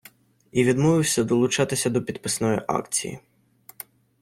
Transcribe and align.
І 0.51 0.63
відмовився 0.63 1.23
долучатися 1.23 1.89
до 1.89 2.01
підписної 2.03 2.61
акції. 2.67 3.19